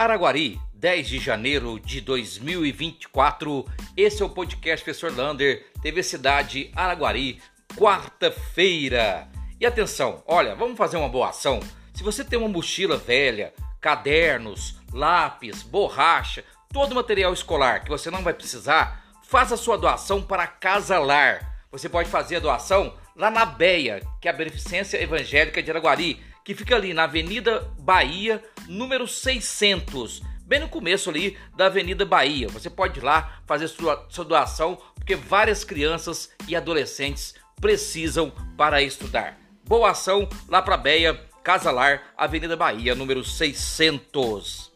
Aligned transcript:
Araguari, 0.00 0.58
10 0.72 1.08
de 1.08 1.18
janeiro 1.18 1.78
de 1.78 2.00
2024. 2.00 3.66
Esse 3.94 4.22
é 4.22 4.24
o 4.24 4.30
podcast 4.30 4.82
Professor 4.82 5.14
Lander, 5.14 5.66
TV 5.82 6.02
Cidade 6.02 6.70
Araguari, 6.74 7.38
quarta-feira. 7.76 9.28
E 9.60 9.66
atenção, 9.66 10.22
olha, 10.26 10.54
vamos 10.54 10.78
fazer 10.78 10.96
uma 10.96 11.06
boa 11.06 11.28
ação. 11.28 11.60
Se 11.92 12.02
você 12.02 12.24
tem 12.24 12.38
uma 12.38 12.48
mochila 12.48 12.96
velha, 12.96 13.52
cadernos, 13.78 14.80
lápis, 14.90 15.62
borracha, 15.62 16.46
todo 16.72 16.94
material 16.94 17.34
escolar 17.34 17.84
que 17.84 17.90
você 17.90 18.10
não 18.10 18.22
vai 18.22 18.32
precisar, 18.32 19.04
faça 19.22 19.54
sua 19.54 19.76
doação 19.76 20.22
para 20.22 20.46
Casa 20.46 20.98
Lar. 20.98 21.66
Você 21.70 21.90
pode 21.90 22.08
fazer 22.08 22.36
a 22.36 22.40
doação 22.40 22.96
lá 23.14 23.30
na 23.30 23.44
BEA, 23.44 24.00
que 24.18 24.28
é 24.28 24.30
a 24.30 24.34
Beneficência 24.34 24.96
Evangélica 24.96 25.62
de 25.62 25.70
Araguari 25.70 26.22
que 26.50 26.54
fica 26.56 26.74
ali 26.74 26.92
na 26.92 27.04
Avenida 27.04 27.70
Bahia, 27.78 28.42
número 28.66 29.06
600, 29.06 30.20
bem 30.44 30.58
no 30.58 30.68
começo 30.68 31.08
ali 31.08 31.38
da 31.56 31.66
Avenida 31.66 32.04
Bahia. 32.04 32.48
Você 32.48 32.68
pode 32.68 32.98
ir 32.98 33.04
lá 33.04 33.40
fazer 33.46 33.68
sua, 33.68 34.04
sua 34.08 34.24
doação, 34.24 34.76
porque 34.96 35.14
várias 35.14 35.62
crianças 35.62 36.28
e 36.48 36.56
adolescentes 36.56 37.36
precisam 37.60 38.32
para 38.56 38.82
estudar. 38.82 39.38
Boa 39.64 39.90
ação 39.90 40.28
lá 40.48 40.60
para 40.60 40.76
Beia, 40.76 41.14
Casalar, 41.44 42.02
Avenida 42.16 42.56
Bahia, 42.56 42.96
número 42.96 43.22
600. 43.22 44.72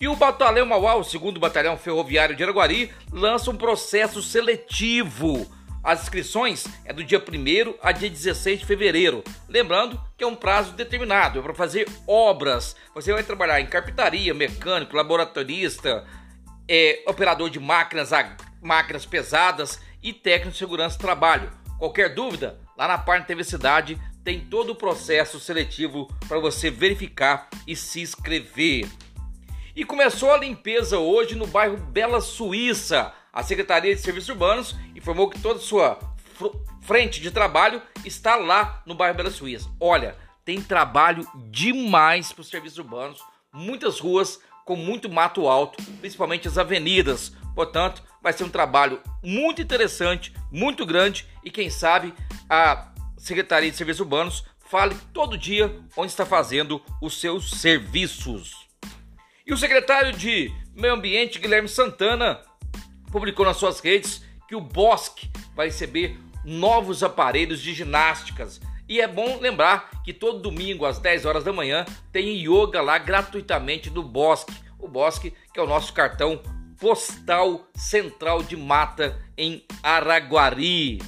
E 0.00 0.06
o 0.06 0.14
Batalhão 0.14 0.64
Mauá, 0.64 0.94
o 0.94 1.02
segundo 1.02 1.40
Batalhão 1.40 1.76
Ferroviário 1.76 2.36
de 2.36 2.44
Araguari, 2.44 2.92
lança 3.10 3.50
um 3.50 3.56
processo 3.56 4.22
seletivo 4.22 5.44
as 5.82 6.02
inscrições 6.02 6.66
é 6.84 6.92
do 6.92 7.02
dia 7.02 7.18
1 7.18 7.74
a 7.82 7.90
dia 7.90 8.10
16 8.10 8.60
de 8.60 8.66
fevereiro. 8.66 9.24
Lembrando 9.48 10.00
que 10.16 10.22
é 10.22 10.26
um 10.26 10.36
prazo 10.36 10.72
determinado, 10.72 11.38
é 11.38 11.42
para 11.42 11.54
fazer 11.54 11.88
obras. 12.06 12.76
Você 12.94 13.12
vai 13.12 13.22
trabalhar 13.22 13.60
em 13.60 13.66
carpintaria, 13.66 14.34
mecânico, 14.34 14.94
laboratorista, 14.94 16.06
é, 16.68 17.02
operador 17.06 17.48
de 17.48 17.58
máquinas, 17.58 18.10
máquinas 18.60 19.06
pesadas 19.06 19.80
e 20.02 20.12
técnico 20.12 20.52
de 20.52 20.58
segurança 20.58 20.98
do 20.98 21.02
trabalho. 21.02 21.50
Qualquer 21.78 22.14
dúvida, 22.14 22.60
lá 22.76 22.86
na 22.86 22.98
página 22.98 23.26
TV 23.26 23.42
Cidade 23.42 23.98
tem 24.22 24.38
todo 24.40 24.72
o 24.72 24.76
processo 24.76 25.40
seletivo 25.40 26.06
para 26.28 26.38
você 26.38 26.70
verificar 26.70 27.48
e 27.66 27.74
se 27.74 28.02
inscrever. 28.02 28.86
E 29.74 29.82
começou 29.82 30.30
a 30.30 30.36
limpeza 30.36 30.98
hoje 30.98 31.34
no 31.34 31.46
bairro 31.46 31.78
Bela 31.78 32.20
Suíça. 32.20 33.14
A 33.32 33.42
Secretaria 33.42 33.94
de 33.94 34.00
Serviços 34.00 34.30
Urbanos 34.30 34.76
informou 34.94 35.30
que 35.30 35.40
toda 35.40 35.60
sua 35.60 35.98
frente 36.82 37.20
de 37.20 37.30
trabalho 37.30 37.80
está 38.04 38.36
lá 38.36 38.82
no 38.84 38.94
bairro 38.94 39.16
Bela 39.16 39.30
Suíça. 39.30 39.70
Olha, 39.78 40.16
tem 40.44 40.60
trabalho 40.60 41.26
demais 41.50 42.32
para 42.32 42.40
os 42.40 42.48
serviços 42.48 42.78
urbanos, 42.78 43.22
muitas 43.52 44.00
ruas 44.00 44.40
com 44.64 44.74
muito 44.74 45.08
mato 45.08 45.46
alto, 45.46 45.82
principalmente 46.00 46.48
as 46.48 46.58
avenidas. 46.58 47.32
Portanto, 47.54 48.02
vai 48.22 48.32
ser 48.32 48.44
um 48.44 48.48
trabalho 48.48 49.00
muito 49.22 49.62
interessante, 49.62 50.32
muito 50.50 50.84
grande 50.84 51.28
e 51.44 51.50
quem 51.50 51.70
sabe 51.70 52.14
a 52.48 52.92
Secretaria 53.16 53.70
de 53.70 53.76
Serviços 53.76 54.00
Urbanos 54.00 54.44
fale 54.58 54.96
todo 55.12 55.38
dia 55.38 55.80
onde 55.96 56.10
está 56.10 56.24
fazendo 56.24 56.82
os 57.00 57.20
seus 57.20 57.50
serviços. 57.50 58.68
E 59.46 59.52
o 59.52 59.56
secretário 59.56 60.12
de 60.12 60.50
Meio 60.74 60.94
Ambiente, 60.94 61.38
Guilherme 61.38 61.68
Santana, 61.68 62.40
publicou 63.10 63.44
nas 63.44 63.56
suas 63.56 63.80
redes 63.80 64.22
que 64.48 64.56
o 64.56 64.60
Bosque 64.60 65.30
vai 65.54 65.66
receber 65.66 66.18
novos 66.44 67.02
aparelhos 67.02 67.60
de 67.60 67.74
ginásticas. 67.74 68.60
E 68.88 69.00
é 69.00 69.06
bom 69.06 69.38
lembrar 69.40 70.02
que 70.02 70.12
todo 70.12 70.40
domingo 70.40 70.84
às 70.84 70.98
10 70.98 71.24
horas 71.24 71.44
da 71.44 71.52
manhã 71.52 71.84
tem 72.10 72.36
yoga 72.38 72.80
lá 72.80 72.98
gratuitamente 72.98 73.88
do 73.88 74.02
Bosque. 74.02 74.52
O 74.78 74.88
Bosque, 74.88 75.32
que 75.52 75.60
é 75.60 75.62
o 75.62 75.66
nosso 75.66 75.92
cartão 75.92 76.42
postal 76.80 77.68
central 77.74 78.42
de 78.42 78.56
mata 78.56 79.22
em 79.36 79.64
Araguari. 79.82 80.98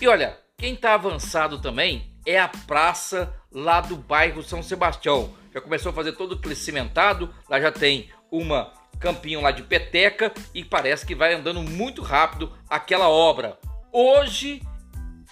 E 0.00 0.08
olha, 0.08 0.36
quem 0.58 0.74
está 0.74 0.94
avançado 0.94 1.60
também 1.60 2.12
é 2.26 2.38
a 2.38 2.48
praça 2.48 3.34
lá 3.50 3.80
do 3.80 3.96
bairro 3.96 4.42
São 4.42 4.62
Sebastião. 4.62 5.32
Já 5.54 5.60
começou 5.60 5.90
a 5.90 5.94
fazer 5.94 6.12
todo 6.12 6.32
o 6.32 6.56
cimentado, 6.56 7.32
lá 7.48 7.60
já 7.60 7.70
tem 7.70 8.10
uma 8.30 8.72
campinho 9.02 9.40
lá 9.40 9.50
de 9.50 9.64
peteca 9.64 10.32
e 10.54 10.64
parece 10.64 11.04
que 11.04 11.14
vai 11.14 11.34
andando 11.34 11.60
muito 11.60 12.00
rápido 12.00 12.52
aquela 12.70 13.08
obra. 13.08 13.58
Hoje, 13.92 14.62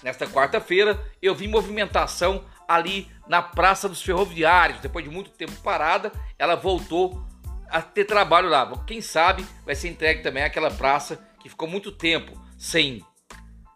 nesta 0.02 0.26
quarta-feira, 0.26 1.00
eu 1.22 1.34
vi 1.34 1.46
movimentação 1.46 2.44
ali 2.68 3.08
na 3.28 3.40
Praça 3.40 3.88
dos 3.88 4.02
Ferroviários. 4.02 4.80
Depois 4.80 5.04
de 5.04 5.10
muito 5.10 5.30
tempo 5.30 5.52
parada, 5.62 6.12
ela 6.38 6.56
voltou 6.56 7.24
a 7.70 7.80
ter 7.80 8.04
trabalho 8.04 8.48
lá. 8.48 8.70
Quem 8.84 9.00
sabe 9.00 9.46
vai 9.64 9.76
ser 9.76 9.88
entregue 9.88 10.22
também 10.22 10.42
aquela 10.42 10.70
praça 10.70 11.24
que 11.40 11.48
ficou 11.48 11.68
muito 11.68 11.92
tempo 11.92 12.32
sem 12.58 13.02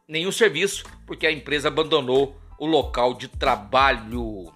nenhum 0.08 0.32
serviço 0.32 0.84
porque 1.06 1.26
a 1.26 1.32
empresa 1.32 1.68
abandonou 1.68 2.36
o 2.58 2.66
local 2.66 3.14
de 3.14 3.28
trabalho. 3.28 4.52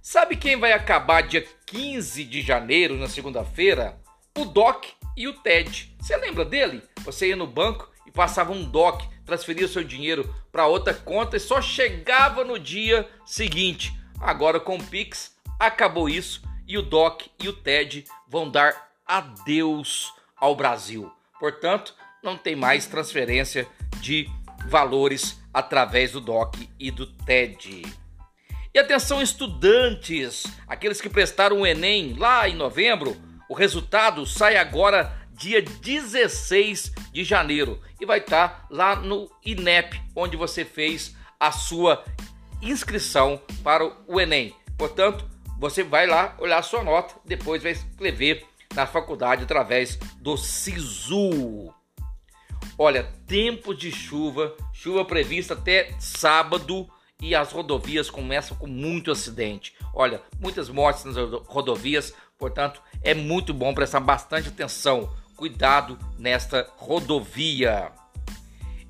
Sabe 0.00 0.36
quem 0.36 0.58
vai 0.58 0.72
acabar 0.72 1.22
dia 1.22 1.46
15 1.66 2.24
de 2.24 2.42
janeiro, 2.42 2.96
na 2.96 3.08
segunda-feira? 3.08 4.01
O 4.36 4.44
DOC 4.44 4.88
e 5.16 5.28
o 5.28 5.34
TED. 5.34 5.94
Você 6.00 6.16
lembra 6.16 6.44
dele? 6.44 6.82
Você 7.04 7.28
ia 7.28 7.36
no 7.36 7.46
banco 7.46 7.90
e 8.06 8.10
passava 8.10 8.52
um 8.52 8.64
DOC, 8.64 9.08
transferia 9.24 9.68
seu 9.68 9.84
dinheiro 9.84 10.34
para 10.50 10.66
outra 10.66 10.94
conta 10.94 11.36
e 11.36 11.40
só 11.40 11.60
chegava 11.60 12.44
no 12.44 12.58
dia 12.58 13.08
seguinte. 13.24 13.92
Agora 14.20 14.58
com 14.58 14.76
o 14.76 14.84
Pix 14.84 15.36
acabou 15.58 16.08
isso 16.08 16.42
e 16.66 16.78
o 16.78 16.82
DOC 16.82 17.30
e 17.42 17.48
o 17.48 17.52
TED 17.52 18.04
vão 18.28 18.50
dar 18.50 18.92
adeus 19.06 20.12
ao 20.36 20.56
Brasil. 20.56 21.10
Portanto, 21.38 21.94
não 22.22 22.36
tem 22.36 22.56
mais 22.56 22.86
transferência 22.86 23.66
de 24.00 24.28
valores 24.68 25.40
através 25.52 26.12
do 26.12 26.20
DOC 26.20 26.68
e 26.78 26.90
do 26.90 27.06
TED. 27.06 27.82
E 28.74 28.78
atenção, 28.78 29.20
estudantes, 29.20 30.44
aqueles 30.66 31.00
que 31.00 31.08
prestaram 31.08 31.60
o 31.60 31.66
Enem 31.66 32.14
lá 32.14 32.48
em 32.48 32.54
novembro 32.54 33.20
o 33.52 33.54
resultado 33.54 34.24
sai 34.24 34.56
agora 34.56 35.14
dia 35.30 35.60
16 35.60 36.90
de 37.12 37.22
janeiro 37.22 37.78
e 38.00 38.06
vai 38.06 38.16
estar 38.16 38.48
tá 38.48 38.66
lá 38.70 38.96
no 38.96 39.30
INEP, 39.44 40.00
onde 40.16 40.38
você 40.38 40.64
fez 40.64 41.14
a 41.38 41.52
sua 41.52 42.02
inscrição 42.62 43.38
para 43.62 43.84
o 44.08 44.18
Enem. 44.18 44.56
Portanto, 44.78 45.28
você 45.58 45.82
vai 45.82 46.06
lá 46.06 46.34
olhar 46.38 46.60
a 46.60 46.62
sua 46.62 46.82
nota, 46.82 47.14
depois 47.26 47.62
vai 47.62 47.72
escrever 47.72 48.42
na 48.74 48.86
faculdade 48.86 49.42
através 49.42 49.96
do 50.16 50.34
SISU. 50.38 51.74
Olha, 52.78 53.04
tempo 53.26 53.74
de 53.74 53.92
chuva, 53.92 54.56
chuva 54.72 55.04
prevista 55.04 55.52
até 55.52 55.94
sábado 56.00 56.88
e 57.22 57.34
as 57.34 57.52
rodovias 57.52 58.10
começam 58.10 58.56
com 58.56 58.66
muito 58.66 59.10
acidente. 59.10 59.72
Olha, 59.94 60.20
muitas 60.38 60.68
mortes 60.68 61.04
nas 61.04 61.16
rodovias, 61.46 62.12
Portanto, 62.42 62.82
é 63.04 63.14
muito 63.14 63.54
bom 63.54 63.72
prestar 63.72 64.00
bastante 64.00 64.48
atenção, 64.48 65.14
cuidado 65.36 65.96
nesta 66.18 66.68
rodovia. 66.76 67.92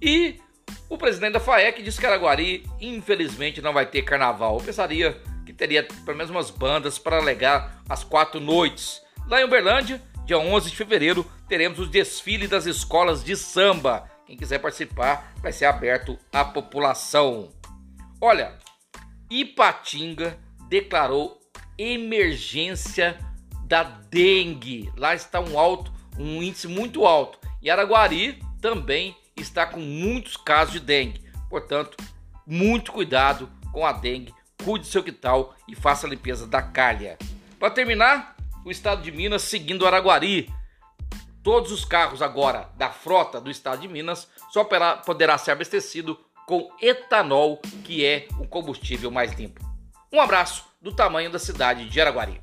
E 0.01 0.41
o 0.89 0.97
presidente 0.97 1.35
da 1.35 1.41
FAEC 1.41 1.83
disse 1.83 2.01
que 2.01 2.07
Araguari, 2.07 2.65
infelizmente, 2.81 3.61
não 3.61 3.75
vai 3.75 3.85
ter 3.85 4.01
carnaval. 4.05 4.57
Eu 4.57 4.65
pensaria 4.65 5.21
que 5.45 5.53
teria 5.53 5.83
pelo 5.83 6.17
menos 6.17 6.31
umas 6.31 6.49
bandas 6.49 6.99
para 6.99 7.19
alegar 7.19 7.83
as 7.87 8.03
quatro 8.03 8.41
noites. 8.41 9.03
Lá 9.29 9.43
em 9.43 9.45
Uberlândia, 9.45 10.01
dia 10.25 10.39
11 10.39 10.71
de 10.71 10.77
fevereiro, 10.77 11.31
teremos 11.47 11.79
o 11.79 11.87
desfile 11.87 12.49
das 12.49 12.65
escolas 12.65 13.23
de 13.23 13.37
samba. 13.37 14.11
Quem 14.27 14.35
quiser 14.35 14.61
participar, 14.61 15.35
vai 15.43 15.53
ser 15.53 15.67
aberto 15.67 16.19
à 16.33 16.43
população. 16.43 17.51
Olha, 18.25 18.57
Ipatinga 19.29 20.39
declarou 20.69 21.41
emergência 21.77 23.19
da 23.65 23.83
dengue. 23.83 24.93
Lá 24.97 25.13
está 25.13 25.41
um 25.41 25.59
alto, 25.59 25.93
um 26.17 26.41
índice 26.41 26.69
muito 26.69 27.05
alto. 27.05 27.41
E 27.61 27.69
Araguari 27.69 28.41
também 28.61 29.17
está 29.37 29.67
com 29.67 29.81
muitos 29.81 30.37
casos 30.37 30.75
de 30.75 30.79
dengue. 30.79 31.21
Portanto, 31.51 31.97
muito 32.47 32.93
cuidado 32.93 33.51
com 33.73 33.85
a 33.85 33.91
dengue. 33.91 34.33
Cuide 34.65 34.87
seu 34.87 35.03
quintal 35.03 35.57
e 35.67 35.75
faça 35.75 36.07
a 36.07 36.11
limpeza 36.11 36.47
da 36.47 36.63
calha. 36.63 37.19
Para 37.59 37.71
terminar, 37.73 38.37
o 38.65 38.71
estado 38.71 39.03
de 39.03 39.11
Minas 39.11 39.43
seguindo 39.43 39.85
Araguari. 39.85 40.49
Todos 41.43 41.73
os 41.73 41.85
carros 41.85 42.23
agora 42.23 42.71
da 42.77 42.89
frota 42.89 43.41
do 43.41 43.51
estado 43.51 43.81
de 43.81 43.89
Minas 43.89 44.29
só 44.53 44.63
poderá 44.63 45.37
ser 45.39 45.51
abastecido 45.51 46.17
com 46.53 46.71
etanol, 46.83 47.63
que 47.83 48.05
é 48.05 48.29
o 48.39 48.47
combustível 48.47 49.11
mais 49.11 49.33
limpo. 49.33 49.65
Um 50.13 50.21
abraço 50.21 50.67
do 50.83 50.95
tamanho 50.95 51.31
da 51.31 51.39
cidade 51.39 51.89
de 51.89 51.99
Araguari. 51.99 52.43